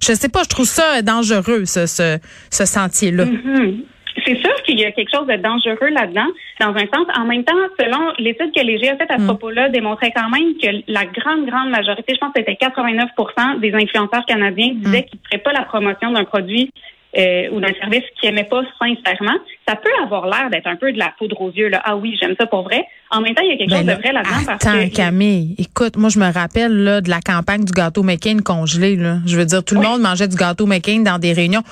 Je 0.01 0.13
sais 0.13 0.29
pas, 0.29 0.43
je 0.43 0.49
trouve 0.49 0.67
ça 0.67 1.03
dangereux, 1.03 1.65
ce, 1.65 1.87
ce, 1.87 2.19
ce 2.51 2.65
sentier-là. 2.67 3.25
Mm-hmm. 3.25 3.85
C'est 4.27 4.37
sûr 4.37 4.55
qu'il 4.65 4.79
y 4.79 4.85
a 4.85 4.93
quelque 4.93 5.11
chose 5.13 5.27
de 5.27 5.37
dangereux 5.37 5.89
là-dedans. 5.89 6.27
Dans 6.61 6.71
un 6.71 6.87
sens, 6.87 7.07
en 7.17 7.25
même 7.25 7.45
temps, 7.45 7.55
selon 7.79 8.13
l'étude 8.19 8.53
que 8.55 8.65
les 8.65 8.77
a 8.89 8.97
faite 8.97 9.11
à 9.11 9.17
ce 9.17 9.23
mm. 9.23 9.27
propos-là, 9.27 9.69
démontrait 9.71 10.13
quand 10.15 10.31
même 10.31 10.55
que 10.63 10.85
la 10.91 11.05
grande, 11.05 11.47
grande 11.47 11.71
majorité, 11.71 12.15
je 12.15 12.19
pense 12.19 12.33
que 12.33 12.41
c'était 12.41 12.59
89% 12.65 13.61
des 13.61 13.75
influenceurs 13.75 14.25
canadiens 14.27 14.73
disaient 14.75 15.01
mm. 15.01 15.05
qu'ils 15.05 15.21
ne 15.21 15.29
feraient 15.29 15.43
pas 15.43 15.53
la 15.53 15.65
promotion 15.65 16.13
d'un 16.13 16.25
produit 16.25 16.71
euh, 17.17 17.49
ou 17.53 17.61
d'un 17.61 17.73
service 17.75 18.03
qu'ils 18.21 18.31
n'aimaient 18.31 18.49
pas 18.49 18.63
sincèrement, 18.79 19.39
ça 19.67 19.77
peut 19.77 19.91
avoir 20.03 20.27
l'air 20.27 20.51
d'être 20.51 20.67
un 20.67 20.77
peu 20.77 20.93
de 20.93 20.99
la 20.99 21.13
poudre 21.19 21.41
aux 21.41 21.51
yeux. 21.51 21.69
Là. 21.69 21.81
Ah 21.85 21.97
oui, 21.97 22.17
j'aime 22.21 22.35
ça 22.39 22.47
pour 22.47 22.63
vrai. 22.63 22.85
En 23.11 23.21
même 23.21 23.35
temps, 23.35 23.43
il 23.43 23.51
y 23.51 23.53
a 23.53 23.57
quelque 23.57 23.77
chose 23.77 23.87
de 23.87 23.93
vrai 23.93 24.13
là-dedans. 24.13 24.53
Attends, 24.53 24.89
Camille, 24.95 25.55
écoute, 25.59 25.97
moi 25.97 26.09
je 26.09 26.19
me 26.19 26.33
rappelle 26.33 26.73
là, 26.83 27.01
de 27.01 27.11
la 27.11 27.21
campagne 27.21 27.65
du 27.65 27.73
gâteau 27.73 28.03
McCain 28.03 28.39
congelé. 28.45 28.97
Là. 28.97 29.19
Je 29.27 29.37
veux 29.37 29.45
dire, 29.45 29.65
tout 29.65 29.75
le 29.75 29.83
monde 29.83 30.01
mangeait 30.01 30.29
du 30.29 30.37
gâteau 30.37 30.67
McCain 30.67 31.01
dans 31.01 31.19
des 31.19 31.33
réunions. 31.33 31.63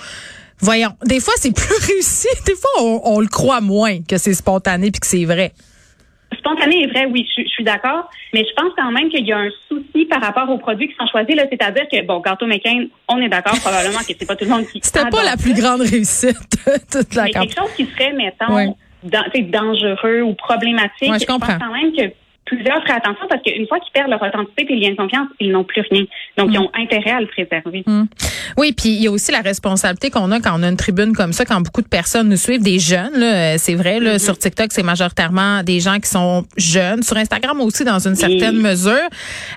Voyons, 0.61 0.91
des 1.05 1.19
fois 1.19 1.35
c'est 1.37 1.55
plus 1.55 1.93
réussi, 1.93 2.29
des 2.47 2.55
fois 2.55 3.01
on, 3.05 3.21
le 3.21 3.27
croit 3.27 3.61
moins 3.61 4.01
que 4.09 4.17
c'est 4.17 4.35
spontané 4.35 4.93
puis 4.93 5.01
que 5.01 5.07
c'est 5.07 5.25
vrai. 5.25 5.53
Spontané 6.39 6.85
est 6.85 6.87
vrai, 6.87 7.07
oui, 7.07 7.29
je, 7.37 7.43
suis 7.63 7.65
d'accord, 7.65 8.11
mais 8.33 8.45
je 8.45 8.55
pense 8.55 8.73
quand 8.77 8.91
même 8.91 9.09
qu'il 9.09 9.27
y 9.27 9.33
a 9.33 9.39
un 9.39 9.51
souci 9.69 10.05
par 10.07 10.21
rapport 10.21 10.49
aux 10.51 10.59
produits 10.59 10.89
qui 10.89 10.95
sont 10.95 11.07
choisis. 11.07 11.35
Là, 11.35 11.45
c'est-à-dire 11.51 11.87
que 11.91 12.05
bon, 12.05 12.21
gâteau 12.21 12.47
McCain, 12.47 12.87
on 13.09 13.21
est 13.21 13.29
d'accord 13.29 13.59
probablement 13.61 13.99
que 14.01 14.13
c'est 14.19 14.27
pas 14.27 14.37
tout 14.37 14.45
le 14.45 14.51
monde 14.51 14.67
qui. 14.67 14.81
C'était 14.83 15.09
pas 15.09 15.25
la 15.25 15.37
plus 15.37 15.55
grande 15.55 15.81
réussite 15.81 16.39
toute 16.93 17.15
la 17.15 17.25
mais 17.25 17.31
quelque 17.31 17.55
chose 17.55 17.73
qui 17.77 17.87
serait, 17.87 18.13
mettons, 18.13 18.75
dangereux 19.03 20.23
ou 20.23 20.35
problématique. 20.35 21.11
Ouais, 21.11 21.19
je 21.19 21.27
comprends. 21.27 21.59
pense 21.59 21.59
quand 21.59 21.73
même 21.73 21.93
que 21.93 22.15
plusieurs 22.57 22.83
feraient 22.83 22.99
attention 22.99 23.27
parce 23.29 23.43
qu'une 23.43 23.67
fois 23.67 23.79
qu'ils 23.81 23.93
perdent 23.93 24.11
leur 24.11 24.23
authenticité 24.23 24.67
et 24.69 24.75
le 24.75 24.81
lien 24.81 24.91
de 24.91 24.97
confiance, 24.97 25.29
ils 25.41 25.51
n'ont 25.51 25.65
plus 25.65 25.83
rien. 25.91 26.05
Donc, 26.37 26.51
ils 26.53 26.59
mm. 26.59 26.63
ont 26.63 26.71
intérêt 26.75 27.11
à 27.11 27.21
le 27.21 27.27
préserver. 27.27 27.83
Mm. 27.87 28.05
Oui, 28.57 28.73
puis 28.73 28.91
il 28.91 29.03
y 29.03 29.07
a 29.07 29.11
aussi 29.11 29.33
la 29.33 29.41
responsabilité 29.41 30.11
qu'on 30.11 30.31
a 30.31 30.41
quand 30.41 30.59
on 30.59 30.63
a 30.63 30.69
une 30.69 30.77
tribune 30.77 31.15
comme 31.15 31.33
ça, 31.33 31.45
quand 31.45 31.61
beaucoup 31.61 31.83
de 31.83 31.89
personnes 31.89 32.29
nous 32.29 32.37
suivent, 32.37 32.63
des 32.63 32.79
jeunes, 32.79 33.19
là, 33.19 33.59
c'est 33.59 33.75
vrai, 33.75 34.01
là, 34.01 34.17
mm-hmm. 34.17 34.25
sur 34.25 34.39
TikTok, 34.39 34.73
c'est 34.73 34.83
majoritairement 34.83 35.63
des 35.63 35.81
gens 35.81 35.99
qui 35.99 36.11
sont 36.11 36.45
jeunes. 36.57 37.03
Sur 37.03 37.17
Instagram 37.17 37.61
aussi, 37.61 37.85
dans 37.85 37.99
une 38.07 38.15
certaine 38.15 38.59
mesure. 38.59 38.93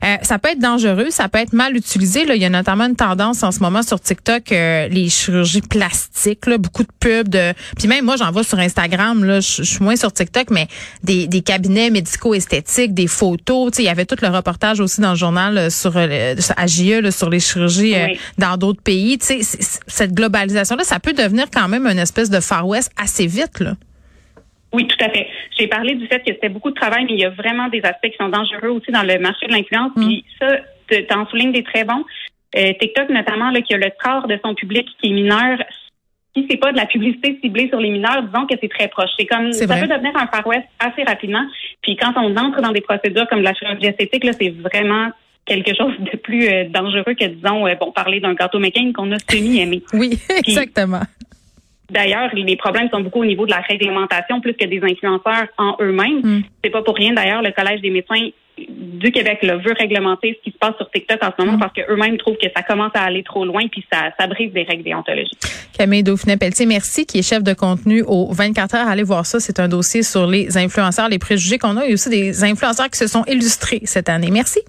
Euh, 0.03 0.15
ça 0.21 0.39
peut 0.39 0.49
être 0.49 0.59
dangereux, 0.59 1.07
ça 1.09 1.29
peut 1.29 1.39
être 1.39 1.53
mal 1.53 1.75
utilisé. 1.75 2.25
Là. 2.25 2.35
Il 2.35 2.41
y 2.41 2.45
a 2.45 2.49
notamment 2.49 2.85
une 2.85 2.95
tendance 2.95 3.43
en 3.43 3.51
ce 3.51 3.59
moment 3.59 3.83
sur 3.83 3.99
TikTok, 3.99 4.51
euh, 4.51 4.87
les 4.87 5.09
chirurgies 5.09 5.61
plastiques, 5.61 6.45
là, 6.47 6.57
beaucoup 6.57 6.83
de 6.83 6.91
pubs. 6.99 7.29
De... 7.29 7.53
Puis 7.77 7.87
même 7.87 8.05
moi, 8.05 8.15
j'en 8.17 8.31
vois 8.31 8.43
sur 8.43 8.59
Instagram, 8.59 9.23
là, 9.23 9.39
je 9.39 9.63
suis 9.63 9.83
moins 9.83 9.95
sur 9.95 10.11
TikTok, 10.11 10.49
mais 10.51 10.67
des, 11.03 11.27
des 11.27 11.41
cabinets 11.41 11.89
médicaux 11.89 12.33
des 12.93 13.07
photos. 13.07 13.77
il 13.79 13.85
y 13.85 13.89
avait 13.89 14.05
tout 14.05 14.15
le 14.21 14.27
reportage 14.27 14.79
aussi 14.79 15.01
dans 15.01 15.11
le 15.11 15.15
journal 15.15 15.57
euh, 15.57 15.69
sur 15.69 15.95
euh, 15.95 16.35
à 16.57 16.65
e, 16.65 17.11
sur 17.11 17.29
les 17.29 17.39
chirurgies 17.39 17.95
euh, 17.95 18.07
dans 18.37 18.57
d'autres 18.57 18.81
pays. 18.81 19.17
cette 19.19 20.13
globalisation-là, 20.13 20.83
ça 20.83 20.99
peut 20.99 21.13
devenir 21.13 21.45
quand 21.53 21.67
même 21.67 21.85
une 21.87 21.99
espèce 21.99 22.29
de 22.29 22.39
Far 22.39 22.67
West 22.67 22.91
assez 23.01 23.27
vite. 23.27 23.59
Là. 23.59 23.73
Oui, 24.73 24.87
tout 24.87 25.03
à 25.03 25.09
fait. 25.09 25.27
J'ai 25.57 25.67
parlé 25.67 25.95
du 25.95 26.05
fait 26.07 26.19
que 26.19 26.33
c'était 26.33 26.49
beaucoup 26.49 26.69
de 26.69 26.75
travail, 26.75 27.05
mais 27.05 27.13
il 27.13 27.19
y 27.19 27.25
a 27.25 27.29
vraiment 27.29 27.69
des 27.69 27.81
aspects 27.83 28.09
qui 28.09 28.17
sont 28.19 28.29
dangereux 28.29 28.69
aussi 28.69 28.91
dans 28.91 29.03
le 29.03 29.17
marché 29.19 29.47
de 29.47 29.53
l'influence. 29.53 29.91
Mm. 29.95 30.05
Puis 30.05 30.25
ça, 30.39 31.17
en 31.17 31.25
soulignes 31.27 31.53
des 31.53 31.63
très 31.63 31.83
bons. 31.83 32.03
TikTok, 32.53 33.09
notamment, 33.09 33.51
là, 33.51 33.61
qui 33.61 33.73
a 33.73 33.77
le 33.77 33.91
quart 34.01 34.27
de 34.27 34.39
son 34.43 34.55
public 34.55 34.87
qui 35.01 35.09
est 35.09 35.13
mineur, 35.13 35.57
si 36.35 36.45
c'est 36.49 36.57
pas 36.57 36.71
de 36.71 36.77
la 36.77 36.85
publicité 36.85 37.39
ciblée 37.41 37.69
sur 37.69 37.79
les 37.79 37.89
mineurs, 37.89 38.23
disons 38.23 38.45
que 38.45 38.55
c'est 38.59 38.69
très 38.69 38.87
proche. 38.87 39.09
C'est 39.17 39.25
comme 39.25 39.53
ça 39.53 39.67
peut 39.67 39.87
devenir 39.87 40.11
un 40.15 40.27
Far 40.27 40.45
West 40.45 40.65
assez 40.79 41.03
rapidement. 41.03 41.45
Puis 41.81 41.95
quand 41.95 42.13
on 42.17 42.35
entre 42.35 42.61
dans 42.61 42.71
des 42.71 42.81
procédures 42.81 43.27
comme 43.29 43.41
la 43.41 43.53
chirurgie 43.53 43.87
esthétique, 43.87 44.23
là, 44.23 44.33
c'est 44.33 44.49
vraiment 44.49 45.09
quelque 45.45 45.73
chose 45.75 45.93
de 45.99 46.17
plus 46.17 46.47
euh, 46.47 46.65
dangereux 46.69 47.13
que 47.13 47.25
disons 47.25 47.67
euh, 47.67 47.75
bon 47.79 47.91
parler 47.91 48.19
d'un 48.19 48.33
gâteau 48.33 48.59
mécanique 48.59 48.95
qu'on 48.95 49.11
a 49.11 49.19
semi 49.19 49.59
aimé. 49.59 49.83
oui, 49.93 50.19
exactement. 50.29 51.01
D'ailleurs, 51.89 52.33
les 52.33 52.55
problèmes 52.55 52.89
sont 52.89 53.01
beaucoup 53.01 53.21
au 53.21 53.25
niveau 53.25 53.45
de 53.45 53.51
la 53.51 53.61
réglementation 53.61 54.41
plus 54.41 54.55
que 54.55 54.65
des 54.65 54.81
influenceurs 54.83 55.47
en 55.57 55.77
eux-mêmes. 55.79 56.21
Hmm. 56.23 56.41
C'est 56.63 56.71
pas 56.71 56.81
pour 56.81 56.95
rien 56.95 57.13
d'ailleurs 57.13 57.43
le 57.43 57.51
collège 57.51 57.81
des 57.81 57.91
médecins 57.91 58.29
du 59.05 59.11
Québec 59.11 59.39
là, 59.43 59.57
veut 59.57 59.73
réglementer 59.77 60.37
ce 60.39 60.43
qui 60.43 60.51
se 60.51 60.57
passe 60.57 60.75
sur 60.77 60.89
TikTok 60.89 61.23
en 61.23 61.29
ce 61.37 61.45
moment 61.45 61.57
mm. 61.57 61.59
parce 61.59 61.73
qu'eux-mêmes 61.73 62.17
trouvent 62.17 62.37
que 62.37 62.47
ça 62.55 62.63
commence 62.63 62.91
à 62.95 63.01
aller 63.01 63.23
trop 63.23 63.45
loin 63.45 63.67
puis 63.71 63.85
ça, 63.91 64.09
ça 64.19 64.27
brise 64.27 64.51
des 64.51 64.63
règles 64.63 64.83
déontologiques. 64.83 65.39
Camille 65.77 66.03
Dauphinet-Pelletier, 66.03 66.65
merci, 66.65 67.05
qui 67.05 67.19
est 67.19 67.21
chef 67.21 67.43
de 67.43 67.53
contenu 67.53 68.03
au 68.07 68.31
24 68.31 68.75
heures. 68.75 68.87
Allez 68.87 69.03
voir 69.03 69.25
ça. 69.25 69.39
C'est 69.39 69.59
un 69.59 69.67
dossier 69.67 70.03
sur 70.03 70.25
les 70.25 70.57
influenceurs, 70.57 71.09
les 71.09 71.19
préjugés 71.19 71.57
qu'on 71.57 71.77
a 71.77 71.85
et 71.85 71.93
aussi 71.93 72.09
des 72.09 72.43
influenceurs 72.43 72.89
qui 72.89 72.97
se 72.97 73.07
sont 73.07 73.23
illustrés 73.25 73.81
cette 73.83 74.09
année. 74.09 74.29
Merci. 74.31 74.61